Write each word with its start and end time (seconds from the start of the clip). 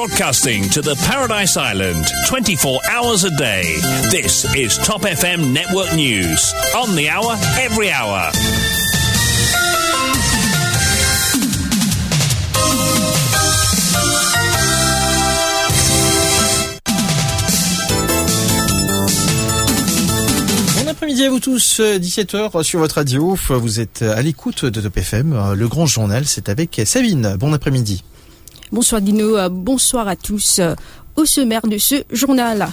broadcasting 0.00 0.66
to 0.70 0.80
the 0.80 0.96
Paradise 1.06 1.58
Island 1.58 2.06
24 2.26 2.80
hours 2.90 3.24
a 3.24 3.30
day. 3.36 3.64
This 4.10 4.46
is 4.54 4.78
Top 4.78 5.02
FM 5.02 5.52
Network 5.52 5.92
News. 5.94 6.54
On 6.74 6.94
the 6.96 7.10
hour, 7.10 7.36
every 7.60 7.90
hour. 7.90 8.30
Après-midi 20.88 21.24
à 21.24 21.30
vous 21.30 21.40
tous, 21.40 21.80
17h 21.80 22.62
sur 22.62 22.78
votre 22.78 22.94
radio. 22.94 23.36
Vous 23.50 23.80
êtes 23.80 24.00
à 24.00 24.22
l'écoute 24.22 24.64
de 24.64 24.80
Top 24.80 24.96
FM. 24.96 25.52
Le 25.54 25.68
grand 25.68 25.84
journal, 25.84 26.24
c'est 26.24 26.48
avec 26.48 26.80
Sabine. 26.86 27.36
Bon 27.38 27.52
après-midi. 27.52 28.02
Bonsoir 28.72 29.00
Dino, 29.00 29.36
bonsoir 29.50 30.06
à 30.06 30.14
tous. 30.14 30.60
Au 31.16 31.24
sommaire 31.24 31.66
de 31.66 31.76
ce 31.76 32.04
journal. 32.12 32.68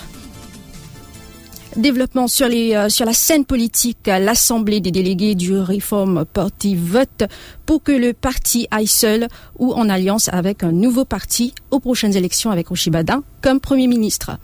Développement 1.76 2.28
sur, 2.28 2.48
sur 2.90 3.05
la 3.08 3.14
scène 3.14 3.46
politique, 3.46 4.05
l'Assemblée 4.05 4.80
des 4.80 4.91
délégués 4.91 5.34
du 5.34 5.58
Reform 5.58 6.24
Party 6.26 6.76
vote 6.76 7.24
pour 7.66 7.82
que 7.82 7.91
le 7.91 8.14
parti 8.14 8.68
aille 8.70 8.86
seul 8.86 9.28
ou 9.58 9.74
en 9.74 9.90
alliance 9.90 10.30
avec 10.32 10.64
un 10.64 10.72
nouveau 10.72 11.04
parti 11.04 11.55
aux 11.72 11.80
prochaines 11.80 12.16
élections 12.16 12.52
avec 12.52 12.68
Rochibadin 12.68 13.24
comme 13.41 13.60
Premier 13.60 13.88
ministre. 13.88 14.38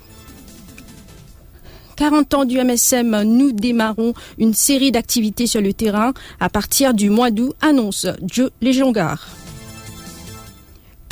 40 1.98 2.34
ans 2.34 2.46
du 2.46 2.58
MSM, 2.58 3.22
nous 3.26 3.52
démarrons 3.52 4.16
une 4.40 4.56
série 4.56 4.92
d'activités 4.92 5.46
sur 5.46 5.62
le 5.62 5.72
terrain 5.72 6.14
à 6.40 6.50
partir 6.50 6.96
du 6.96 7.12
mois 7.12 7.30
d'août, 7.30 7.54
annonce 7.62 8.08
Joe 8.26 8.50
Légiongard. 8.60 9.43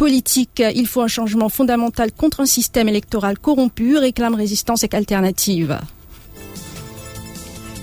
Politique, 0.01 0.63
il 0.73 0.87
faut 0.87 1.01
un 1.01 1.07
changement 1.07 1.47
fondamental 1.47 2.11
contre 2.11 2.39
un 2.39 2.47
système 2.47 2.89
électoral 2.89 3.37
corrompu, 3.37 3.97
réclame 3.97 4.33
résistance 4.33 4.83
et 4.83 4.89
alternative. 4.93 5.77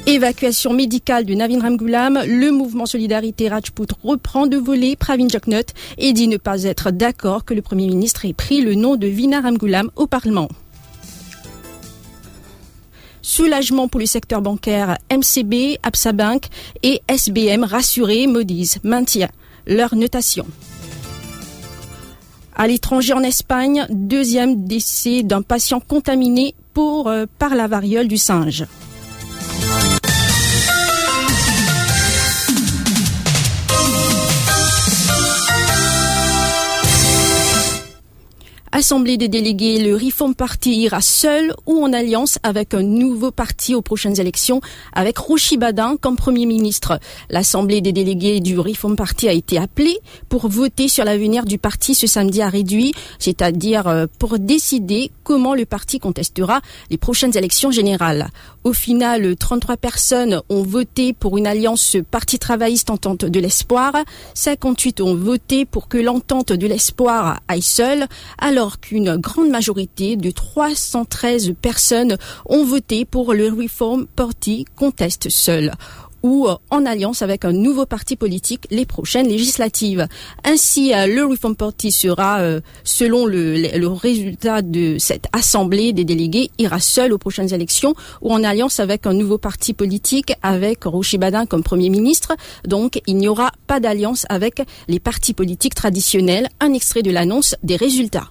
Évacuation 0.04 0.72
médicale 0.72 1.24
de 1.26 1.34
Navin 1.34 1.60
Ramgoulam, 1.60 2.18
le 2.26 2.50
mouvement 2.50 2.86
Solidarité 2.86 3.48
Rajput 3.48 3.86
reprend 4.02 4.48
de 4.48 4.56
voler 4.56 4.96
Pravin 4.96 5.28
Joknot 5.28 5.62
et 5.96 6.12
dit 6.12 6.26
ne 6.26 6.38
pas 6.38 6.64
être 6.64 6.90
d'accord 6.90 7.44
que 7.44 7.54
le 7.54 7.62
Premier 7.62 7.86
ministre 7.86 8.24
ait 8.24 8.32
pris 8.32 8.62
le 8.62 8.74
nom 8.74 8.96
de 8.96 9.06
Vina 9.06 9.40
Ramgoulam 9.40 9.88
au 9.94 10.08
Parlement. 10.08 10.48
Soulagement 13.22 13.86
pour 13.86 14.00
le 14.00 14.06
secteur 14.06 14.42
bancaire, 14.42 14.98
MCB, 15.12 15.78
Absa 15.84 16.10
Bank 16.12 16.46
et 16.82 17.00
SBM 17.06 17.62
rassurés, 17.62 18.26
Moody's 18.26 18.80
maintient 18.82 19.30
leur 19.68 19.94
notation. 19.94 20.46
À 22.60 22.66
l'étranger 22.66 23.12
en 23.12 23.22
Espagne, 23.22 23.86
deuxième 23.88 24.64
décès 24.64 25.22
d'un 25.22 25.42
patient 25.42 25.78
contaminé 25.78 26.56
euh, 26.78 27.26
par 27.38 27.54
la 27.54 27.66
variole 27.66 28.08
du 28.08 28.18
singe. 28.18 28.64
Assemblée 38.78 39.16
des 39.16 39.26
délégués, 39.26 39.82
le 39.82 39.96
Reform 39.96 40.36
Party 40.36 40.70
ira 40.82 41.00
seul 41.00 41.52
ou 41.66 41.82
en 41.82 41.92
alliance 41.92 42.38
avec 42.44 42.74
un 42.74 42.84
nouveau 42.84 43.32
parti 43.32 43.74
aux 43.74 43.82
prochaines 43.82 44.20
élections 44.20 44.60
avec 44.92 45.18
Rochi 45.18 45.56
Badin 45.56 45.96
comme 46.00 46.14
Premier 46.14 46.46
ministre. 46.46 47.00
L'Assemblée 47.28 47.80
des 47.80 47.90
délégués 47.90 48.38
du 48.38 48.56
Reform 48.56 48.94
Party 48.94 49.28
a 49.28 49.32
été 49.32 49.58
appelée 49.58 49.98
pour 50.28 50.46
voter 50.46 50.86
sur 50.86 51.04
l'avenir 51.04 51.44
du 51.44 51.58
parti 51.58 51.96
ce 51.96 52.06
samedi 52.06 52.40
à 52.40 52.48
réduit, 52.48 52.92
c'est-à-dire 53.18 54.06
pour 54.20 54.38
décider 54.38 55.10
comment 55.24 55.56
le 55.56 55.66
parti 55.66 55.98
contestera 55.98 56.60
les 56.88 56.98
prochaines 56.98 57.36
élections 57.36 57.72
générales. 57.72 58.28
Au 58.68 58.74
final, 58.74 59.34
33 59.34 59.78
personnes 59.78 60.42
ont 60.50 60.62
voté 60.62 61.14
pour 61.14 61.38
une 61.38 61.46
alliance 61.46 61.96
Parti 62.10 62.38
travailliste 62.38 62.90
Entente 62.90 63.24
de 63.24 63.40
l'Espoir, 63.40 63.94
58 64.34 65.00
ont 65.00 65.14
voté 65.14 65.64
pour 65.64 65.88
que 65.88 65.96
l'Entente 65.96 66.52
de 66.52 66.66
l'Espoir 66.66 67.40
aille 67.48 67.62
seule, 67.62 68.04
alors 68.36 68.78
qu'une 68.78 69.16
grande 69.16 69.48
majorité 69.48 70.16
de 70.16 70.30
313 70.30 71.54
personnes 71.62 72.18
ont 72.44 72.62
voté 72.62 73.06
pour 73.06 73.32
le 73.32 73.48
Reform 73.48 74.06
Party 74.06 74.66
conteste 74.76 75.30
seul 75.30 75.72
ou 76.22 76.48
en 76.70 76.86
alliance 76.86 77.22
avec 77.22 77.44
un 77.44 77.52
nouveau 77.52 77.86
parti 77.86 78.16
politique 78.16 78.66
les 78.70 78.86
prochaines 78.86 79.28
législatives. 79.28 80.06
Ainsi, 80.44 80.90
le 80.92 81.24
Reform 81.24 81.56
Party 81.56 81.92
sera, 81.92 82.40
selon 82.84 83.26
le, 83.26 83.56
le, 83.56 83.88
résultat 83.88 84.62
de 84.62 84.96
cette 84.98 85.26
assemblée 85.32 85.92
des 85.92 86.04
délégués, 86.04 86.50
ira 86.58 86.80
seul 86.80 87.12
aux 87.12 87.18
prochaines 87.18 87.52
élections 87.52 87.94
ou 88.20 88.32
en 88.32 88.44
alliance 88.44 88.80
avec 88.80 89.06
un 89.06 89.12
nouveau 89.12 89.38
parti 89.38 89.74
politique 89.74 90.34
avec 90.42 90.84
Rocher 90.84 91.18
Badin 91.18 91.46
comme 91.46 91.62
Premier 91.62 91.90
ministre. 91.90 92.34
Donc, 92.66 93.00
il 93.06 93.16
n'y 93.16 93.28
aura 93.28 93.52
pas 93.66 93.80
d'alliance 93.80 94.26
avec 94.28 94.62
les 94.88 95.00
partis 95.00 95.34
politiques 95.34 95.74
traditionnels. 95.74 96.48
Un 96.60 96.72
extrait 96.72 97.02
de 97.02 97.10
l'annonce 97.10 97.54
des 97.62 97.76
résultats. 97.76 98.28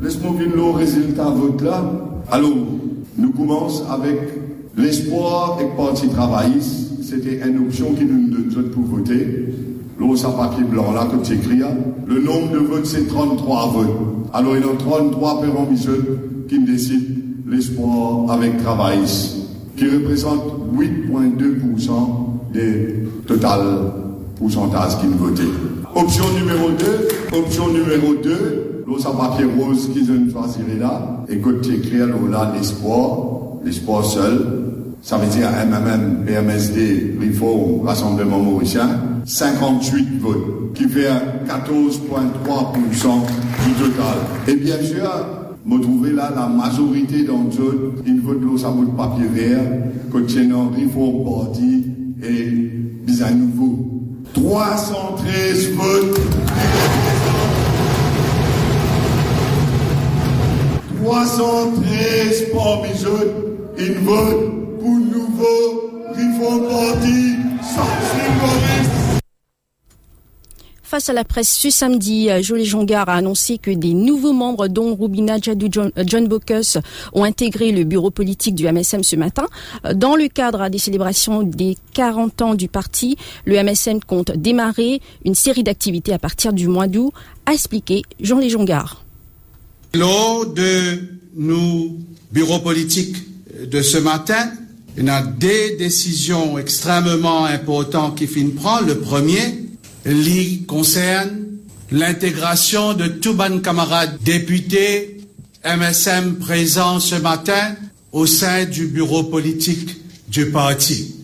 Laisse-moi 0.00 0.32
venir 0.32 0.54
le 0.54 0.70
résultat 0.70 1.30
vote 1.30 1.62
là. 1.62 1.82
Alors, 2.30 2.50
nous 3.16 3.32
commençons 3.32 3.88
avec 3.88 4.18
l'espoir 4.76 5.58
et 5.60 5.64
le 5.64 5.76
parti 5.76 6.08
travailliste 6.08 6.87
c'était 7.08 7.40
une 7.48 7.58
option 7.66 7.94
qui 7.94 8.04
nous 8.04 8.28
donne 8.28 8.70
pour 8.70 8.82
voter. 8.82 9.46
L'eau, 9.98 10.14
ça 10.14 10.28
papier 10.28 10.64
blanc 10.64 10.92
là, 10.92 11.06
comme 11.10 11.24
c'est 11.24 11.34
écrit. 11.36 11.60
Le 12.06 12.20
nombre 12.20 12.52
de 12.52 12.58
votes, 12.58 12.86
c'est 12.86 13.06
33 13.08 13.72
votes. 13.72 13.86
Alors, 14.34 14.56
il 14.56 14.62
y 14.62 14.68
a 14.68 14.76
33 14.76 15.40
perrons 15.40 15.66
qui 16.48 16.58
décident 16.64 17.14
l'espoir 17.48 18.30
avec 18.30 18.58
travail, 18.58 18.98
qui 19.76 19.88
représente 19.88 20.42
8,2% 20.76 22.52
des 22.52 23.04
total 23.26 23.60
pourcentages 24.36 24.98
qui 25.00 25.06
nous 25.06 25.16
votent. 25.16 25.40
Option 25.94 26.24
numéro 26.38 26.68
2, 27.32 27.38
option 27.38 27.68
numéro 27.68 28.14
2, 28.22 28.84
l'eau, 28.86 28.98
ça 28.98 29.10
papier 29.10 29.46
rose 29.58 29.88
qu'ils 29.92 30.10
ont 30.10 30.30
choisi 30.30 30.58
là, 30.78 31.24
et 31.28 31.40
c'est 31.62 31.72
écrit, 31.72 31.98
là, 31.98 32.52
l'espoir, 32.54 33.18
l'espoir 33.64 34.04
seul, 34.04 34.67
ça 35.02 35.16
veut 35.16 35.28
dire 35.28 35.48
MMM, 35.50 36.24
PMSD, 36.26 37.16
Reform, 37.20 37.86
Rassemblement 37.86 38.38
Mauricien, 38.38 38.88
58 39.24 40.20
votes, 40.20 40.74
qui 40.74 40.88
fait 40.88 41.08
14,3% 41.46 41.58
du 43.64 43.72
total. 43.74 44.16
Et 44.46 44.56
bien 44.56 44.82
sûr, 44.82 45.10
vous 45.64 45.78
trouvez 45.78 46.12
là 46.12 46.32
la 46.34 46.46
majorité 46.46 47.24
d'entre 47.24 47.60
eux, 47.62 47.94
ils 48.06 48.20
votent 48.20 48.42
l'eau, 48.42 48.58
ça 48.58 48.70
de 48.70 48.90
papier 48.96 49.26
vert, 49.26 49.60
contenant 50.10 50.70
Reform 50.70 51.24
Party 51.24 51.86
et 52.22 52.70
bien 53.06 53.26
à 53.26 53.30
nouveau. 53.30 53.78
313 54.34 55.72
votes. 55.72 56.20
313 61.04 62.46
parmi 62.52 62.88
eux, 63.06 63.74
ils 63.78 63.98
votent 63.98 64.57
pour 64.78 64.90
nouveau 64.90 65.84
Face 70.82 71.10
à 71.10 71.12
la 71.12 71.24
presse 71.24 71.54
ce 71.54 71.68
samedi, 71.68 72.28
Jolie 72.40 72.64
Jongar 72.64 73.08
a 73.08 73.14
annoncé 73.14 73.58
que 73.58 73.70
des 73.70 73.92
nouveaux 73.92 74.32
membres, 74.32 74.68
dont 74.68 74.96
Rubina 74.96 75.38
Jadou 75.38 75.68
John, 75.70 75.92
John 76.06 76.26
Bocus, 76.26 76.78
ont 77.12 77.24
intégré 77.24 77.72
le 77.72 77.84
bureau 77.84 78.10
politique 78.10 78.54
du 78.54 78.66
MSM 78.66 79.02
ce 79.02 79.16
matin. 79.16 79.46
Dans 79.94 80.16
le 80.16 80.28
cadre 80.28 80.68
des 80.70 80.78
célébrations 80.78 81.42
des 81.42 81.76
40 81.92 82.42
ans 82.42 82.54
du 82.54 82.68
parti, 82.68 83.16
le 83.44 83.62
MSM 83.62 84.00
compte 84.00 84.32
démarrer 84.32 85.00
une 85.24 85.34
série 85.34 85.62
d'activités 85.62 86.14
à 86.14 86.18
partir 86.18 86.54
du 86.54 86.68
mois 86.68 86.86
d'août, 86.86 87.12
a 87.44 87.52
expliqué 87.52 88.02
Jean 88.20 88.40
Jongar. 88.48 89.04
Lors 89.92 90.46
de 90.46 91.00
nos 91.36 91.96
bureaux 92.32 92.60
politiques 92.60 93.16
de 93.66 93.82
ce 93.82 93.98
matin, 93.98 94.50
il 94.98 95.04
y 95.04 95.10
a 95.10 95.22
des 95.22 95.76
décisions 95.76 96.58
extrêmement 96.58 97.44
importantes 97.44 98.18
qui 98.18 98.26
finissent 98.26 98.56
prendre. 98.56 98.88
Le 98.88 98.98
premier, 98.98 99.64
concerne 100.66 101.38
l'intégration 101.92 102.94
de 102.94 103.06
tous 103.06 103.36
les 103.48 103.60
camarades 103.60 104.18
députés 104.24 105.18
MSM 105.64 106.38
présents 106.40 106.98
ce 106.98 107.14
matin 107.14 107.76
au 108.10 108.26
sein 108.26 108.64
du 108.64 108.86
bureau 108.88 109.22
politique 109.22 109.96
du 110.28 110.50
parti. 110.50 111.14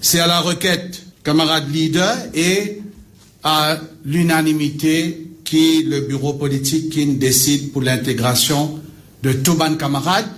C'est 0.00 0.20
à 0.20 0.28
la 0.28 0.38
requête 0.38 1.02
camarades 1.24 1.72
leaders 1.72 2.16
et 2.34 2.82
à 3.42 3.78
l'unanimité 4.04 5.26
qui 5.42 5.82
le 5.82 6.02
bureau 6.02 6.34
politique 6.34 6.90
qui 6.90 7.06
décide 7.06 7.72
pour 7.72 7.82
l'intégration 7.82 8.78
de 9.24 9.32
tous 9.32 9.58
les 9.58 9.76
camarades, 9.76 10.28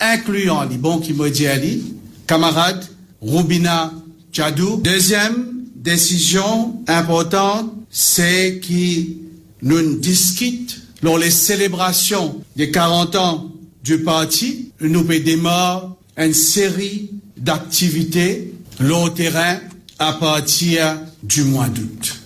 incluant 0.00 0.66
qui 1.02 1.12
me 1.12 1.28
dit 1.28 1.95
camarade 2.26 2.84
Rubina 3.20 3.92
Tchadou. 4.32 4.80
Deuxième 4.82 5.64
décision 5.74 6.82
importante, 6.88 7.72
c'est 7.90 8.60
que 8.60 9.06
nous 9.62 9.96
discutons 9.98 10.74
lors 11.02 11.18
les 11.18 11.30
célébrations 11.30 12.42
des 12.56 12.70
40 12.70 13.16
ans 13.16 13.52
du 13.84 14.02
parti, 14.02 14.72
nous 14.80 15.04
démarrer 15.04 15.86
une 16.16 16.34
série 16.34 17.10
d'activités 17.36 18.54
le 18.80 19.08
terrain 19.10 19.58
à 19.98 20.14
partir 20.14 20.98
du 21.22 21.44
mois 21.44 21.68
d'août. 21.68 22.25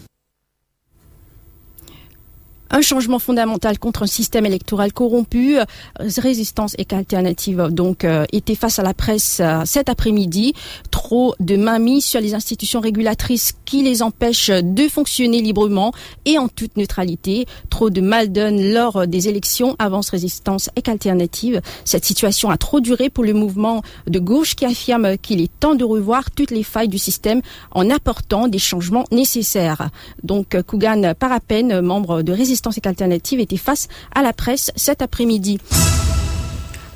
Un 2.70 2.80
changement 2.80 3.18
fondamental 3.18 3.78
contre 3.78 4.04
un 4.04 4.06
système 4.06 4.46
électoral 4.46 4.92
corrompu. 4.92 5.58
Euh, 5.58 5.64
résistance 6.18 6.74
et 6.78 6.86
alternative 6.90 7.68
donc 7.70 8.04
euh, 8.04 8.24
était 8.32 8.54
face 8.54 8.78
à 8.78 8.82
la 8.82 8.94
presse 8.94 9.38
euh, 9.40 9.62
cet 9.64 9.88
après-midi. 9.88 10.54
Trop 10.90 11.34
de 11.40 11.56
mamies 11.56 12.02
sur 12.02 12.20
les 12.20 12.34
institutions 12.34 12.80
régulatrices 12.80 13.54
qui 13.64 13.82
les 13.82 14.02
empêchent 14.02 14.50
de 14.50 14.88
fonctionner 14.88 15.40
librement 15.40 15.92
et 16.24 16.38
en 16.38 16.48
toute 16.48 16.76
neutralité. 16.76 17.46
Trop 17.70 17.90
de 17.90 18.00
mal 18.00 18.30
donne 18.30 18.72
lors 18.72 19.06
des 19.06 19.28
élections. 19.28 19.76
Avance 19.78 20.10
résistance 20.10 20.70
et 20.76 20.88
alternative. 20.88 21.60
Cette 21.84 22.04
situation 22.04 22.50
a 22.50 22.56
trop 22.56 22.80
duré 22.80 23.10
pour 23.10 23.24
le 23.24 23.32
mouvement 23.32 23.82
de 24.06 24.18
gauche 24.18 24.54
qui 24.54 24.64
affirme 24.64 25.16
qu'il 25.18 25.40
est 25.40 25.50
temps 25.60 25.74
de 25.74 25.84
revoir 25.84 26.30
toutes 26.30 26.50
les 26.50 26.62
failles 26.62 26.88
du 26.88 26.98
système 26.98 27.40
en 27.72 27.90
apportant 27.90 28.48
des 28.48 28.58
changements 28.58 29.04
nécessaires. 29.10 29.90
Donc 30.22 30.60
Kougan 30.62 31.14
Parapen, 31.18 31.80
membre 31.80 32.22
de 32.22 32.32
résistance 32.32 32.59
et 32.68 32.86
Alternative 32.86 33.40
était 33.40 33.56
face 33.56 33.88
à 34.14 34.22
la 34.22 34.32
presse 34.32 34.70
cet 34.76 35.02
après-midi. 35.02 35.58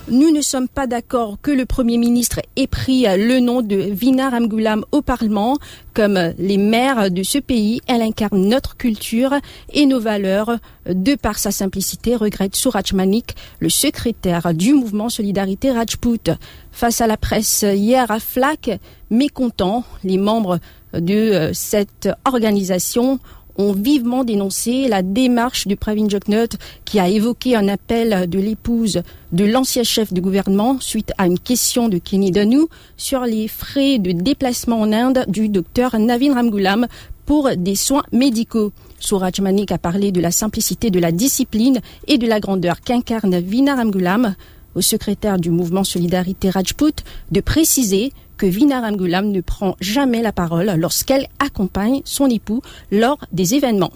Nous 0.08 0.31
ne 0.31 0.43
sommes 0.43 0.69
pas 0.69 0.87
d'accord 0.87 1.38
que 1.40 1.50
le 1.50 1.64
Premier 1.64 1.96
ministre 1.96 2.40
ait 2.56 2.66
pris 2.66 3.06
le 3.08 3.40
nom 3.40 3.62
de 3.62 3.75
Vina 3.75 4.28
Ramgoulam 4.28 4.84
au 4.93 5.00
Parlement. 5.00 5.56
Comme 5.94 6.34
les 6.38 6.58
maires 6.58 7.11
de 7.11 7.22
ce 7.22 7.38
pays, 7.38 7.81
elle 7.87 8.02
incarne 8.02 8.46
notre 8.46 8.76
culture 8.76 9.32
et 9.72 9.87
nos 9.87 10.00
valeurs. 10.00 10.58
De 10.84 11.14
par 11.14 11.38
sa 11.38 11.50
simplicité, 11.50 12.16
regrette 12.16 12.55
Suraj 12.55 12.93
Manik, 12.93 13.34
le 13.61 13.70
secrétaire 13.70 14.52
du 14.52 14.75
mouvement 14.75 15.08
Solidarité 15.08 15.72
Rajput. 15.72 16.32
Face 16.70 17.00
à 17.00 17.06
la 17.06 17.16
presse 17.16 17.62
hier 17.62 18.11
à 18.11 18.20
Flac, 18.20 18.78
mécontent, 19.08 19.84
les 20.02 20.19
membres 20.19 20.58
de 20.93 21.50
cette 21.55 22.11
organisation 22.26 23.20
ont 23.56 23.72
vivement 23.72 24.24
dénoncé 24.24 24.88
la 24.88 25.02
démarche 25.02 25.66
du 25.66 25.76
Pravin 25.76 26.08
Joknot 26.08 26.56
qui 26.84 26.98
a 26.98 27.08
évoqué 27.08 27.56
un 27.56 27.68
appel 27.68 28.28
de 28.28 28.38
l'épouse 28.38 29.02
de 29.32 29.44
l'ancien 29.44 29.82
chef 29.82 30.12
du 30.12 30.20
gouvernement 30.20 30.78
suite 30.80 31.12
à 31.18 31.26
une 31.26 31.38
question 31.38 31.88
de 31.88 31.98
Kenny 31.98 32.30
Danou 32.30 32.68
sur 32.96 33.22
les 33.22 33.48
frais 33.48 33.98
de 33.98 34.12
déplacement 34.12 34.80
en 34.80 34.92
Inde 34.92 35.24
du 35.28 35.48
docteur 35.48 35.98
Navin 35.98 36.34
Ramgoulam 36.34 36.86
pour 37.26 37.50
des 37.56 37.74
soins 37.74 38.04
médicaux. 38.12 38.72
Suraj 38.98 39.40
Manik 39.40 39.72
a 39.72 39.78
parlé 39.78 40.12
de 40.12 40.20
la 40.20 40.30
simplicité 40.30 40.90
de 40.90 40.98
la 40.98 41.12
discipline 41.12 41.80
et 42.06 42.18
de 42.18 42.26
la 42.26 42.40
grandeur 42.40 42.80
qu'incarne 42.80 43.38
Vina 43.38 43.74
Ramgoulam 43.74 44.34
au 44.75 44.81
secrétaire 44.81 45.38
du 45.38 45.50
mouvement 45.50 45.85
Solidarité 45.85 46.50
Rajput 46.50 46.94
de 47.31 47.41
préciser 47.41 48.12
que 48.37 48.47
Vina 48.47 48.81
Ramgoulam 48.81 49.31
ne 49.31 49.41
prend 49.41 49.76
jamais 49.81 50.23
la 50.23 50.32
parole 50.32 50.73
lorsqu'elle 50.76 51.29
accompagne 51.38 52.03
son 52.05 52.26
époux 52.26 52.62
lors 52.91 53.19
des 53.32 53.55
événements. 53.55 53.93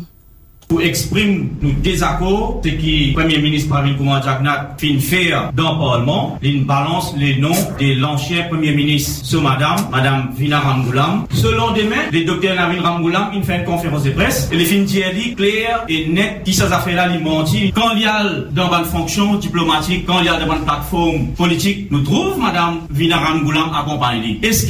Pour 0.68 0.82
exprimer 0.82 1.48
nos 1.62 1.70
désaccords, 1.82 2.60
ce 2.62 2.68
qui 2.68 3.12
Premier 3.14 3.38
ministre 3.38 3.70
Pravin 3.70 3.94
Kumar 3.94 4.22
Jagnat 4.22 4.76
fin 4.78 4.98
faire 5.00 5.50
dans 5.54 5.72
le 5.72 5.78
Parlement, 5.78 6.38
il 6.42 6.66
balance 6.66 7.14
les 7.16 7.36
noms 7.36 7.56
de 7.80 7.98
l'ancien 7.98 8.42
Premier 8.50 8.72
ministre 8.72 9.24
sur 9.24 9.40
Madame, 9.40 9.78
Madame 9.90 10.28
Vina 10.36 10.60
Ramgoulam. 10.60 11.24
Selon 11.32 11.70
demain, 11.72 12.12
le 12.12 12.22
docteur 12.26 12.54
Navin 12.54 12.82
Ramgoulam, 12.82 13.30
il 13.34 13.42
fait 13.44 13.60
une 13.60 13.64
conférence 13.64 14.02
de 14.04 14.10
presse, 14.10 14.50
et 14.52 14.56
les 14.56 14.66
fin 14.66 14.82
dit 14.82 15.34
clair 15.34 15.86
et 15.88 16.06
net, 16.06 16.42
qui 16.44 16.52
ça 16.52 16.68
fait 16.80 16.92
là, 16.92 17.08
il 17.14 17.24
menti. 17.24 17.72
Quand 17.74 17.92
il 17.96 18.02
y 18.02 18.04
a 18.04 18.22
dans 18.52 18.70
une 18.70 18.84
fonction 18.84 19.36
diplomatique, 19.36 20.04
quand 20.06 20.20
il 20.20 20.26
y 20.26 20.28
a 20.28 20.38
dans 20.38 20.52
une 20.54 20.64
plateforme 20.64 21.28
politique, 21.28 21.90
nous 21.90 22.02
trouve 22.02 22.38
Madame 22.38 22.80
Vina 22.90 23.16
Ramgoulam 23.16 23.70
accompagnée. 23.74 24.38
Est-ce 24.42 24.66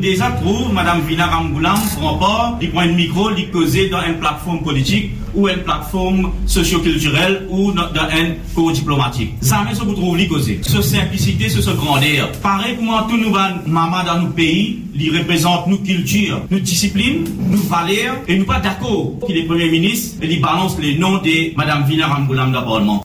déjà 0.00 0.30
trouve 0.42 0.72
Madame 0.72 1.02
Vina 1.06 1.26
Ramgoulam 1.26 1.76
prend 1.98 2.14
pas, 2.16 2.58
il 2.62 2.70
prend 2.70 2.80
un 2.80 2.92
micro, 2.92 3.28
il 3.36 3.50
cause 3.50 3.76
dans 3.90 4.00
une 4.08 4.18
plateforme 4.18 4.62
politique 4.62 5.10
ou 5.34 5.48
en 5.50 5.62
platform 5.66 6.30
sosyo-kulturel 6.50 7.40
ou 7.48 7.72
dan 7.74 8.12
en 8.14 8.34
ko-diplomatik. 8.54 9.34
Zame 9.44 9.74
sou 9.74 9.88
pou 9.88 9.98
trouv 9.98 10.18
li 10.18 10.28
koze. 10.30 10.58
Se 10.66 10.82
simplicite, 10.86 11.50
se 11.52 11.64
se 11.64 11.74
grandeur. 11.78 12.30
Pare 12.44 12.74
pouman 12.78 13.08
tou 13.10 13.20
nou 13.20 13.34
van 13.34 13.60
mama 13.66 14.04
dan 14.06 14.24
nou 14.24 14.36
peyi, 14.36 14.84
li 14.94 15.10
reprezent 15.14 15.68
nou 15.70 15.82
kultur, 15.84 16.44
nou 16.50 16.62
disipline, 16.62 17.24
nou 17.50 17.64
valer, 17.70 18.14
e 18.28 18.38
nou 18.38 18.48
pa 18.48 18.60
dako 18.64 19.18
ki 19.24 19.32
le 19.34 19.48
premier 19.50 19.72
ministre 19.74 20.28
li 20.28 20.38
balance 20.42 20.78
le 20.82 20.96
nom 20.98 21.18
de 21.24 21.52
Madame 21.58 21.86
Vina 21.90 22.10
Ramgoulam 22.12 22.52
d'abonnement. 22.52 23.04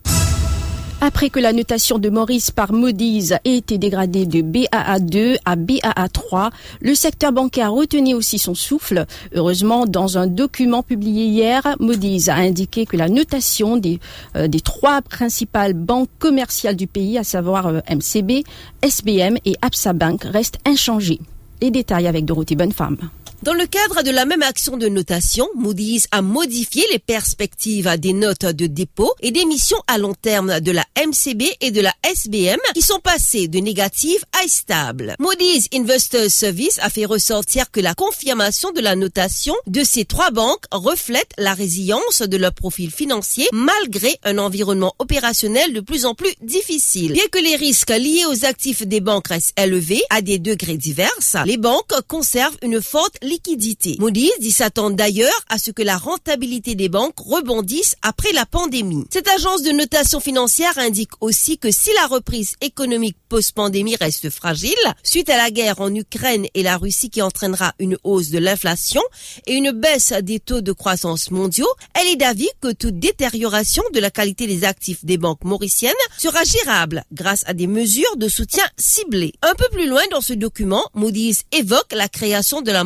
Après 1.01 1.29
que 1.29 1.39
la 1.39 1.53
notation 1.53 1.97
de 1.97 2.09
Maurice 2.09 2.51
par 2.51 2.73
Moody's 2.73 3.31
ait 3.45 3.55
été 3.55 3.77
dégradée 3.77 4.25
de 4.25 4.41
BAA2 4.41 5.37
à 5.45 5.55
BAA3, 5.55 6.51
le 6.81 6.93
secteur 6.93 7.31
bancaire 7.31 7.67
a 7.67 7.69
retenu 7.69 8.13
aussi 8.13 8.37
son 8.37 8.53
souffle. 8.53 9.05
Heureusement, 9.33 9.85
dans 9.85 10.17
un 10.17 10.27
document 10.27 10.83
publié 10.83 11.25
hier, 11.25 11.61
Moody's 11.79 12.27
a 12.27 12.35
indiqué 12.35 12.85
que 12.85 12.97
la 12.97 13.07
notation 13.07 13.77
des, 13.77 14.01
euh, 14.35 14.49
des 14.49 14.59
trois 14.59 15.01
principales 15.01 15.73
banques 15.73 16.09
commerciales 16.19 16.75
du 16.75 16.87
pays, 16.87 17.17
à 17.17 17.23
savoir 17.23 17.67
euh, 17.67 17.79
MCB, 17.89 18.43
SBM 18.81 19.37
et 19.45 19.55
Absa 19.61 19.93
Bank, 19.93 20.25
reste 20.25 20.57
inchangée. 20.65 21.21
Les 21.61 21.71
détails 21.71 22.07
avec 22.07 22.25
Dorothée 22.25 22.55
Bonnefemme. 22.55 22.97
Dans 23.41 23.53
le 23.53 23.65
cadre 23.67 24.03
de 24.03 24.11
la 24.11 24.25
même 24.25 24.41
action 24.41 24.75
de 24.75 24.89
notation, 24.89 25.47
Moody's 25.55 26.07
a 26.11 26.21
modifié 26.21 26.83
les 26.91 26.99
perspectives 26.99 27.89
des 27.97 28.11
notes 28.11 28.43
de 28.43 28.67
dépôt 28.67 29.13
et 29.21 29.31
d'émission 29.31 29.77
à 29.87 29.97
long 29.97 30.13
terme 30.13 30.59
de 30.59 30.71
la 30.73 30.85
MCB 30.97 31.43
et 31.61 31.71
de 31.71 31.79
la 31.79 31.93
SBM 32.03 32.59
qui 32.73 32.81
sont 32.81 32.99
passées 32.99 33.47
de 33.47 33.59
négatives 33.59 34.25
à 34.33 34.45
stables. 34.49 35.15
Moody's 35.19 35.69
Investors 35.73 36.29
Service 36.29 36.79
a 36.81 36.89
fait 36.89 37.05
ressortir 37.05 37.71
que 37.71 37.79
la 37.79 37.93
confirmation 37.93 38.71
de 38.73 38.81
la 38.81 38.97
notation 38.97 39.55
de 39.67 39.85
ces 39.85 40.03
trois 40.03 40.31
banques 40.31 40.65
reflète 40.71 41.31
la 41.37 41.53
résilience 41.53 42.21
de 42.21 42.35
leur 42.35 42.53
profil 42.53 42.91
financier 42.91 43.47
malgré 43.53 44.17
un 44.25 44.37
environnement 44.37 44.95
opérationnel 44.99 45.71
de 45.71 45.79
plus 45.79 46.05
en 46.05 46.13
plus 46.13 46.33
difficile. 46.41 47.13
Bien 47.13 47.27
que 47.31 47.39
les 47.39 47.55
risques 47.55 47.89
liés 47.89 48.25
aux 48.29 48.43
actifs 48.43 48.85
des 48.85 48.99
banques 48.99 49.29
restent 49.29 49.57
élevés 49.57 50.03
à 50.09 50.21
des 50.21 50.39
degrés 50.39 50.77
divers, 50.77 51.09
les 51.45 51.57
banques 51.57 51.93
conservent 52.09 52.57
une 52.61 52.81
forte 52.81 53.17
liquidité. 53.29 53.95
Moody's 53.99 54.31
dit 54.39 54.51
s'attendre 54.51 54.95
d'ailleurs 54.95 55.29
à 55.47 55.57
ce 55.57 55.71
que 55.71 55.83
la 55.83 55.97
rentabilité 55.97 56.75
des 56.75 56.89
banques 56.89 57.19
rebondisse 57.19 57.95
après 58.01 58.33
la 58.33 58.45
pandémie. 58.45 59.05
Cette 59.11 59.27
agence 59.27 59.61
de 59.61 59.71
notation 59.71 60.19
financière 60.19 60.77
indique 60.77 61.11
aussi 61.21 61.57
que 61.57 61.71
si 61.71 61.91
la 61.95 62.07
reprise 62.07 62.55
économique 62.61 63.17
post-pandémie 63.29 63.95
reste 63.95 64.29
fragile, 64.29 64.73
suite 65.03 65.29
à 65.29 65.37
la 65.37 65.51
guerre 65.51 65.79
en 65.79 65.93
Ukraine 65.93 66.47
et 66.53 66.63
la 66.63 66.77
Russie 66.77 67.09
qui 67.09 67.21
entraînera 67.21 67.73
une 67.79 67.97
hausse 68.03 68.29
de 68.29 68.39
l'inflation 68.39 69.01
et 69.45 69.53
une 69.53 69.71
baisse 69.71 70.11
des 70.23 70.39
taux 70.39 70.61
de 70.61 70.71
croissance 70.71 71.31
mondiaux, 71.31 71.69
elle 71.93 72.07
est 72.07 72.15
d'avis 72.15 72.49
que 72.61 72.71
toute 72.73 72.99
détérioration 72.99 73.83
de 73.93 73.99
la 73.99 74.09
qualité 74.09 74.47
des 74.47 74.63
actifs 74.63 75.05
des 75.05 75.17
banques 75.17 75.43
mauriciennes 75.43 75.93
sera 76.17 76.43
gérable 76.43 77.03
grâce 77.11 77.43
à 77.45 77.53
des 77.53 77.67
mesures 77.67 78.17
de 78.17 78.27
soutien 78.27 78.65
ciblées. 78.77 79.33
Un 79.43 79.53
peu 79.53 79.67
plus 79.71 79.87
loin 79.87 80.01
dans 80.11 80.21
ce 80.21 80.33
document, 80.33 80.83
Moody's 80.95 81.43
évoque 81.51 81.93
la 81.93 82.09
création 82.09 82.61
de 82.61 82.71
la 82.71 82.83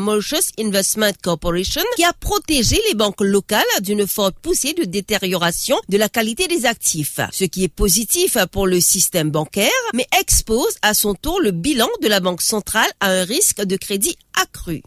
Investment 0.59 1.13
Corporation 1.21 1.81
qui 1.95 2.03
a 2.03 2.13
protégé 2.13 2.79
les 2.87 2.95
banques 2.95 3.21
locales 3.21 3.63
d'une 3.81 4.07
forte 4.07 4.35
poussée 4.39 4.73
de 4.73 4.83
détérioration 4.83 5.77
de 5.89 5.97
la 5.97 6.09
qualité 6.09 6.47
des 6.47 6.65
actifs, 6.65 7.19
ce 7.31 7.43
qui 7.43 7.63
est 7.63 7.67
positif 7.67 8.37
pour 8.51 8.67
le 8.67 8.79
système 8.79 9.31
bancaire, 9.31 9.69
mais 9.93 10.07
expose 10.19 10.75
à 10.81 10.93
son 10.93 11.15
tour 11.15 11.39
le 11.41 11.51
bilan 11.51 11.89
de 12.01 12.07
la 12.07 12.19
Banque 12.19 12.41
centrale 12.41 12.89
à 12.99 13.11
un 13.11 13.23
risque 13.23 13.63
de 13.63 13.75
crédit 13.75 14.17
accru. 14.41 14.81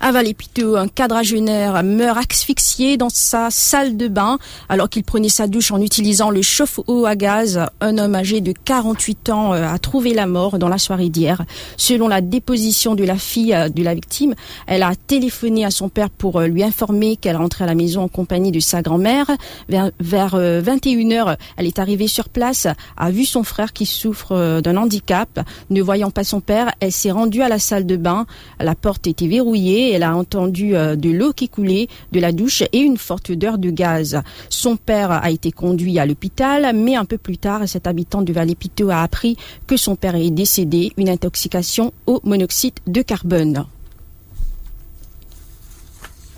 À 0.00 0.12
Valépito, 0.12 0.76
un 0.76 0.86
quadragénaire 0.86 1.82
meurt 1.82 2.18
asphyxié 2.30 2.96
dans 2.96 3.08
sa 3.08 3.50
salle 3.50 3.96
de 3.96 4.06
bain 4.06 4.38
alors 4.68 4.88
qu'il 4.88 5.02
prenait 5.02 5.28
sa 5.28 5.48
douche 5.48 5.72
en 5.72 5.80
utilisant 5.80 6.30
le 6.30 6.40
chauffe-eau 6.40 7.04
à 7.04 7.16
gaz. 7.16 7.66
Un 7.80 7.98
homme 7.98 8.14
âgé 8.14 8.40
de 8.40 8.52
48 8.52 9.30
ans 9.30 9.54
euh, 9.54 9.66
a 9.66 9.76
trouvé 9.80 10.14
la 10.14 10.28
mort 10.28 10.60
dans 10.60 10.68
la 10.68 10.78
soirée 10.78 11.08
d'hier. 11.08 11.44
Selon 11.76 12.06
la 12.06 12.20
déposition 12.20 12.94
de 12.94 13.02
la 13.02 13.16
fille 13.16 13.52
euh, 13.52 13.68
de 13.68 13.82
la 13.82 13.92
victime, 13.92 14.36
elle 14.68 14.84
a 14.84 14.92
téléphoné 14.94 15.64
à 15.64 15.72
son 15.72 15.88
père 15.88 16.10
pour 16.10 16.38
euh, 16.38 16.46
lui 16.46 16.62
informer 16.62 17.16
qu'elle 17.16 17.36
rentrait 17.36 17.64
à 17.64 17.66
la 17.66 17.74
maison 17.74 18.02
en 18.02 18.08
compagnie 18.08 18.52
de 18.52 18.60
sa 18.60 18.82
grand-mère. 18.82 19.26
Vers, 19.68 19.90
21h, 20.36 21.36
elle 21.56 21.66
est 21.66 21.80
arrivée 21.80 22.06
sur 22.06 22.28
place, 22.28 22.68
a 22.96 23.10
vu 23.10 23.24
son 23.24 23.42
frère 23.42 23.72
qui 23.72 23.84
souffre 23.84 24.60
d'un 24.60 24.76
handicap. 24.76 25.40
Ne 25.70 25.82
voyant 25.82 26.12
pas 26.12 26.24
son 26.24 26.40
père, 26.40 26.70
elle 26.78 26.92
s'est 26.92 27.10
rendue 27.10 27.42
à 27.42 27.48
la 27.48 27.58
salle 27.58 27.84
de 27.84 27.96
bain. 27.96 28.26
La 28.60 28.76
porte 28.76 29.06
était 29.06 29.26
verrouillée 29.26 29.87
elle 29.90 30.02
a 30.02 30.16
entendu 30.16 30.76
euh, 30.76 30.96
de 30.96 31.10
l'eau 31.10 31.32
qui 31.32 31.48
coulait 31.48 31.88
de 32.12 32.20
la 32.20 32.32
douche 32.32 32.62
et 32.72 32.78
une 32.78 32.96
forte 32.96 33.30
odeur 33.30 33.58
de 33.58 33.70
gaz. 33.70 34.20
Son 34.48 34.76
père 34.76 35.10
a 35.10 35.30
été 35.30 35.52
conduit 35.52 35.98
à 35.98 36.06
l'hôpital, 36.06 36.74
mais 36.74 36.96
un 36.96 37.04
peu 37.04 37.18
plus 37.18 37.38
tard, 37.38 37.68
cet 37.68 37.86
habitant 37.86 38.22
de 38.22 38.32
Vallée-Pito 38.32 38.90
a 38.90 39.02
appris 39.02 39.36
que 39.66 39.76
son 39.76 39.96
père 39.96 40.14
est 40.14 40.30
décédé, 40.30 40.92
une 40.96 41.08
intoxication 41.08 41.92
au 42.06 42.20
monoxyde 42.24 42.74
de 42.86 43.02
carbone. 43.02 43.64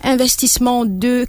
Investissement 0.03 0.85
de 0.85 1.27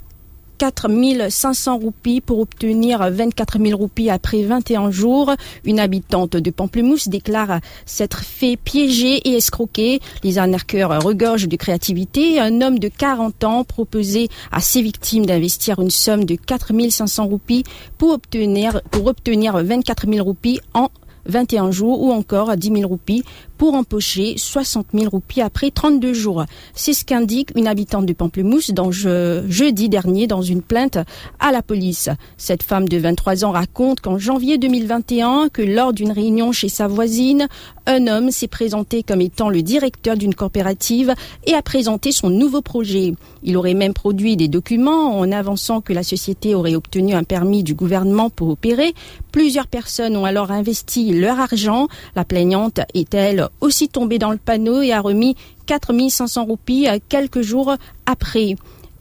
4 0.63 0.87
500 1.29 1.77
roupies 1.77 2.21
pour 2.21 2.39
obtenir 2.39 3.11
24 3.11 3.59
000 3.59 3.77
roupies 3.77 4.09
après 4.09 4.43
21 4.43 4.91
jours. 4.91 5.33
Une 5.65 5.77
habitante 5.77 6.37
de 6.37 6.51
Pamplemousse 6.51 7.09
déclare 7.09 7.59
s'être 7.85 8.19
fait 8.19 8.55
piéger 8.55 9.17
et 9.27 9.33
escroquer. 9.33 9.99
Les 10.23 10.37
arnaqueurs 10.37 11.03
regorgent 11.03 11.49
de 11.49 11.57
créativité. 11.57 12.39
Un 12.39 12.61
homme 12.61 12.79
de 12.79 12.87
40 12.87 13.43
ans 13.43 13.65
proposait 13.65 14.29
à 14.53 14.61
ses 14.61 14.81
victimes 14.81 15.25
d'investir 15.25 15.81
une 15.81 15.89
somme 15.89 16.23
de 16.23 16.35
4 16.35 16.71
500 16.89 17.25
roupies 17.25 17.65
pour 17.97 18.11
obtenir, 18.11 18.81
pour 18.89 19.07
obtenir 19.07 19.61
24 19.61 20.09
000 20.09 20.23
roupies 20.23 20.61
en 20.73 20.87
21 21.25 21.71
jours 21.71 22.01
ou 22.01 22.11
encore 22.11 22.55
10 22.55 22.71
000 22.73 22.87
roupies 22.87 23.23
pour 23.63 23.75
empocher 23.75 24.33
60 24.35 24.87
000 24.93 25.09
roupies 25.09 25.39
après 25.39 25.71
32 25.71 26.11
jours. 26.11 26.43
C'est 26.73 26.91
ce 26.91 27.05
qu'indique 27.05 27.51
une 27.55 27.69
habitante 27.69 28.05
de 28.05 28.11
Pamplemousse 28.11 28.71
dans 28.71 28.91
jeudi 28.91 29.87
dernier 29.87 30.27
dans 30.27 30.41
une 30.41 30.61
plainte 30.61 30.97
à 31.39 31.53
la 31.53 31.61
police. 31.61 32.09
Cette 32.35 32.61
femme 32.61 32.89
de 32.89 32.97
23 32.97 33.45
ans 33.45 33.51
raconte 33.51 34.01
qu'en 34.01 34.17
janvier 34.17 34.57
2021, 34.57 35.47
que 35.47 35.61
lors 35.61 35.93
d'une 35.93 36.11
réunion 36.11 36.51
chez 36.51 36.67
sa 36.67 36.87
voisine, 36.87 37.47
un 37.85 38.07
homme 38.07 38.31
s'est 38.31 38.49
présenté 38.49 39.01
comme 39.01 39.21
étant 39.21 39.47
le 39.47 39.61
directeur 39.61 40.17
d'une 40.17 40.35
coopérative 40.35 41.13
et 41.45 41.53
a 41.53 41.61
présenté 41.61 42.11
son 42.11 42.29
nouveau 42.29 42.61
projet. 42.61 43.13
Il 43.43 43.55
aurait 43.55 43.73
même 43.73 43.93
produit 43.93 44.35
des 44.35 44.49
documents 44.49 45.17
en 45.17 45.31
avançant 45.31 45.79
que 45.79 45.93
la 45.93 46.03
société 46.03 46.53
aurait 46.53 46.75
obtenu 46.75 47.13
un 47.13 47.23
permis 47.23 47.63
du 47.63 47.75
gouvernement 47.75 48.29
pour 48.29 48.49
opérer. 48.49 48.93
Plusieurs 49.31 49.67
personnes 49.67 50.15
ont 50.17 50.25
alors 50.25 50.51
investi 50.51 51.11
leur 51.13 51.39
argent. 51.39 51.87
La 52.15 52.25
plaignante 52.25 52.79
est-elle 52.93 53.49
aussi 53.61 53.89
tombée 53.89 54.19
dans 54.19 54.31
le 54.31 54.37
panneau 54.37 54.81
et 54.81 54.91
a 54.91 55.01
remis 55.01 55.35
4500 55.65 56.45
roupies 56.45 56.87
quelques 57.09 57.41
jours 57.41 57.75
après 58.05 58.55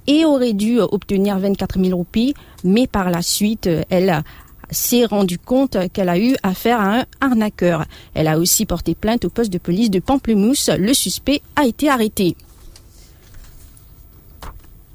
et 0.06 0.25
aurait 0.25 0.52
dû 0.52 0.80
obtenir 0.80 1.38
24 1.38 1.82
000 1.82 1.97
roupies, 1.97 2.35
mais 2.64 2.87
par 2.87 3.11
la 3.11 3.23
suite, 3.23 3.68
elle 3.88 4.23
s'est 4.71 5.04
rendue 5.04 5.38
compte 5.38 5.76
qu'elle 5.92 6.09
a 6.09 6.18
eu 6.18 6.35
affaire 6.42 6.80
à 6.80 7.00
un 7.00 7.04
arnaqueur. 7.21 7.85
Elle 8.14 8.28
a 8.28 8.38
aussi 8.38 8.66
porté 8.66 8.94
plainte 8.94 9.25
au 9.25 9.30
poste 9.30 9.52
de 9.52 9.59
police 9.59 9.90
de 9.90 10.00
Pamplemousse. 10.00 10.71
Le 10.76 10.94
suspect 10.94 11.42
a 11.56 11.66
été 11.66 11.88
arrêté. 11.88 12.37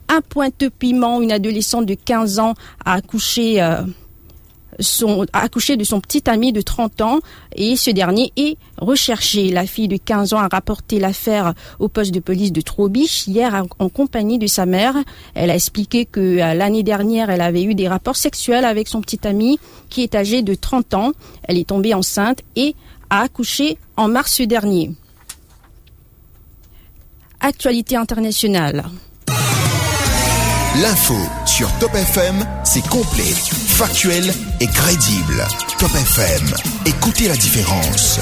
Un 0.10 0.22
pointe 0.22 0.70
piment, 0.80 1.22
une 1.22 1.32
adolescente 1.32 1.86
de 1.86 1.94
15 1.94 2.40
ans 2.40 2.54
a 2.84 2.94
accouché 2.94 3.62
euh, 3.62 3.82
son, 4.80 5.26
accouché 5.34 5.78
de 5.78 5.84
son 5.84 6.00
petit 6.00 6.30
ami 6.30 6.52
de 6.52 6.62
30 6.62 7.02
ans 7.02 7.20
et 7.56 7.76
ce 7.76 7.90
dernier 7.90 8.32
est 8.36 8.58
recherché. 8.78 9.50
La 9.50 9.66
fille 9.66 9.88
de 9.88 9.98
15 9.98 10.34
ans 10.34 10.40
a 10.40 10.48
rapporté 10.48 11.00
l'affaire 11.00 11.54
au 11.80 11.88
poste 11.88 12.14
de 12.14 12.20
police 12.20 12.52
de 12.52 12.62
Trobiche 12.62 13.28
hier 13.28 13.66
en 13.80 13.90
compagnie 13.90 14.40
de 14.40 14.48
sa 14.48 14.66
mère. 14.66 14.96
Elle 15.34 15.50
a 15.50 15.56
expliqué 15.56 16.06
que 16.06 16.20
euh, 16.20 16.54
l'année 16.54 16.84
dernière, 16.84 17.30
elle 17.30 17.42
avait 17.42 17.64
eu 17.64 17.76
des 17.76 17.88
rapports 17.88 18.16
sexuels 18.16 18.66
avec 18.66 18.88
son 18.88 19.02
petit 19.02 19.28
ami 19.28 19.60
qui 19.90 20.04
est 20.04 20.16
âgé 20.16 20.42
de 20.42 20.54
30 20.56 20.94
ans. 20.94 21.12
Elle 21.44 21.58
est 21.58 21.68
tombée 21.68 21.94
enceinte 21.94 22.42
et 22.56 22.76
a 23.10 23.22
accouché 23.22 23.78
en 23.96 24.08
mars 24.08 24.42
dernier. 24.42 24.92
Actualité 27.40 27.96
internationale. 27.96 28.86
L'info 30.82 31.16
sur 31.46 31.72
Top 31.80 31.96
FM, 31.96 32.46
c'est 32.64 32.88
complet, 32.88 33.34
factuel 33.78 34.34
et 34.60 34.66
crédible. 34.66 35.46
Top 35.78 35.92
FM, 35.94 36.52
écoutez 36.88 37.28
la 37.28 37.36
différence. 37.36 38.20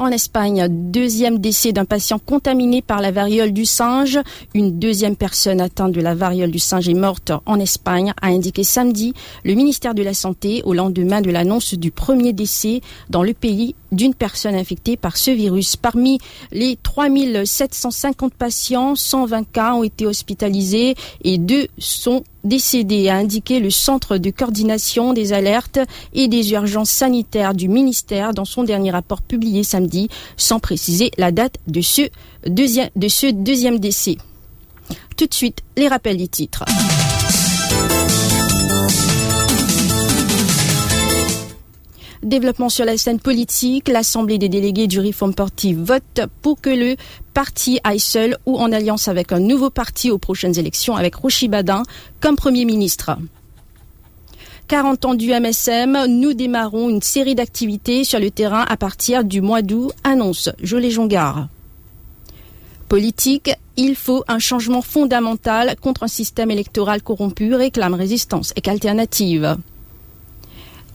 En 0.00 0.10
Espagne, 0.12 0.66
deuxième 0.70 1.40
décès 1.40 1.72
d'un 1.72 1.84
patient 1.84 2.18
contaminé 2.18 2.80
par 2.80 3.02
la 3.02 3.10
variole 3.10 3.52
du 3.52 3.66
singe. 3.66 4.18
Une 4.54 4.78
deuxième 4.78 5.14
personne 5.14 5.60
atteinte 5.60 5.92
de 5.92 6.00
la 6.00 6.14
variole 6.14 6.50
du 6.50 6.58
singe 6.58 6.88
est 6.88 6.94
morte 6.94 7.32
en 7.44 7.60
Espagne, 7.60 8.14
a 8.22 8.28
indiqué 8.28 8.64
samedi 8.64 9.12
le 9.44 9.52
ministère 9.52 9.94
de 9.94 10.02
la 10.02 10.14
Santé 10.14 10.62
au 10.64 10.72
lendemain 10.72 11.20
de 11.20 11.30
l'annonce 11.30 11.74
du 11.74 11.90
premier 11.90 12.32
décès 12.32 12.80
dans 13.10 13.22
le 13.22 13.34
pays 13.34 13.74
d'une 13.92 14.14
personne 14.14 14.54
infectée 14.54 14.96
par 14.96 15.18
ce 15.18 15.32
virus. 15.32 15.76
Parmi 15.76 16.18
les 16.50 16.78
3750 16.82 18.32
patients, 18.32 18.94
120 18.94 19.52
cas 19.52 19.74
ont 19.74 19.82
été 19.82 20.06
hospitalisés 20.06 20.94
et 21.24 21.36
deux 21.36 21.66
sont 21.76 22.24
décédés, 22.44 23.08
a 23.08 23.16
indiqué 23.16 23.60
le 23.60 23.70
Centre 23.70 24.16
de 24.18 24.30
coordination 24.30 25.12
des 25.12 25.32
alertes 25.32 25.78
et 26.12 26.28
des 26.28 26.52
urgences 26.52 26.90
sanitaires 26.90 27.54
du 27.54 27.68
ministère 27.68 28.34
dans 28.34 28.44
son 28.44 28.64
dernier 28.64 28.90
rapport 28.90 29.22
publié 29.22 29.62
samedi, 29.62 30.08
sans 30.36 30.58
préciser 30.58 31.10
la 31.18 31.32
date 31.32 31.56
de 31.66 31.80
ce 31.80 32.02
deuxième, 32.46 32.90
de 32.96 33.08
ce 33.08 33.30
deuxième 33.30 33.78
décès. 33.78 34.16
Tout 35.16 35.26
de 35.26 35.34
suite, 35.34 35.60
les 35.76 35.88
rappels 35.88 36.16
des 36.16 36.28
titres. 36.28 36.64
Développement 42.30 42.68
sur 42.68 42.84
la 42.84 42.96
scène 42.96 43.18
politique, 43.18 43.88
l'Assemblée 43.88 44.38
des 44.38 44.48
délégués 44.48 44.86
du 44.86 45.00
Reform 45.00 45.34
Party 45.34 45.74
vote 45.74 46.20
pour 46.42 46.60
que 46.60 46.70
le 46.70 46.94
parti 47.34 47.80
aille 47.82 47.98
seul 47.98 48.36
ou 48.46 48.56
en 48.56 48.70
alliance 48.70 49.08
avec 49.08 49.32
un 49.32 49.40
nouveau 49.40 49.68
parti 49.68 50.12
aux 50.12 50.18
prochaines 50.18 50.56
élections 50.56 50.94
avec 50.94 51.16
Rochi 51.16 51.48
Badin 51.48 51.82
comme 52.20 52.36
Premier 52.36 52.64
ministre. 52.64 53.18
40 54.68 55.04
ans 55.06 55.14
du 55.14 55.32
MSM, 55.32 56.06
nous 56.06 56.32
démarrons 56.32 56.88
une 56.88 57.02
série 57.02 57.34
d'activités 57.34 58.04
sur 58.04 58.20
le 58.20 58.30
terrain 58.30 58.64
à 58.68 58.76
partir 58.76 59.24
du 59.24 59.40
mois 59.40 59.62
d'août, 59.62 59.90
annonce 60.04 60.50
Jolie 60.62 60.92
Jongard. 60.92 61.48
Politique, 62.88 63.50
il 63.76 63.96
faut 63.96 64.22
un 64.28 64.38
changement 64.38 64.82
fondamental 64.82 65.74
contre 65.80 66.04
un 66.04 66.08
système 66.08 66.52
électoral 66.52 67.02
corrompu, 67.02 67.56
réclame 67.56 67.94
résistance 67.94 68.52
et 68.54 68.60
qu'alternative 68.60 69.56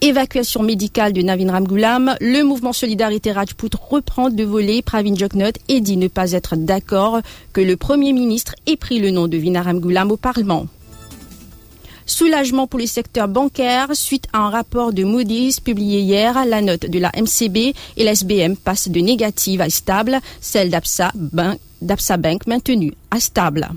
évacuation 0.01 0.63
médicale 0.63 1.13
de 1.13 1.21
Navin 1.21 1.51
Ramgoulam, 1.51 2.15
le 2.21 2.43
mouvement 2.43 2.73
Solidarité 2.73 3.31
Rajput 3.31 3.69
reprend 3.89 4.29
de 4.29 4.43
voler 4.43 4.81
Pravin 4.81 5.15
Joknot 5.15 5.51
et 5.67 5.81
dit 5.81 5.97
ne 5.97 6.07
pas 6.07 6.31
être 6.31 6.55
d'accord 6.55 7.21
que 7.53 7.61
le 7.61 7.77
Premier 7.77 8.13
ministre 8.13 8.55
ait 8.67 8.77
pris 8.77 8.99
le 8.99 9.11
nom 9.11 9.27
de 9.27 9.37
Vina 9.37 9.61
Ramgoulam 9.61 10.11
au 10.11 10.17
Parlement. 10.17 10.67
Soulagement 12.05 12.67
pour 12.67 12.79
les 12.79 12.87
secteurs 12.87 13.27
bancaires 13.27 13.89
suite 13.93 14.27
à 14.31 14.39
un 14.39 14.49
rapport 14.49 14.93
de 14.93 15.03
Moody's 15.03 15.59
publié 15.59 16.01
hier. 16.01 16.45
La 16.45 16.61
note 16.61 16.85
de 16.85 16.99
la 16.99 17.11
MCB 17.15 17.73
et 17.97 18.03
l'SBM 18.03 18.55
passe 18.55 18.89
de 18.89 18.99
négative 18.99 19.61
à 19.61 19.69
stable, 19.69 20.19
celle 20.39 20.69
d'Absa 20.69 21.11
Bank 22.17 22.47
maintenue 22.47 22.93
à 23.09 23.19
stable. 23.19 23.69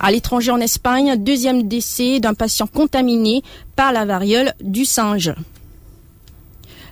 À 0.00 0.10
l'étranger 0.10 0.50
en 0.50 0.60
Espagne, 0.60 1.16
deuxième 1.22 1.68
décès 1.68 2.20
d'un 2.20 2.34
patient 2.34 2.66
contaminé 2.66 3.42
par 3.76 3.92
la 3.92 4.06
variole 4.06 4.54
du 4.62 4.86
singe. 4.86 5.34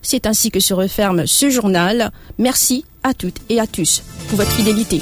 C'est 0.03 0.27
ainsi 0.27 0.51
que 0.51 0.61
se 0.61 0.75
referme 0.75 1.27
ce 1.27 1.49
journal. 1.49 2.13
Merci 2.39 2.85
à 3.03 3.15
toutes 3.15 3.41
et 3.49 3.61
à 3.61 3.67
tous 3.67 4.03
pour 4.29 4.37
votre 4.37 4.53
fidélité. 4.53 5.01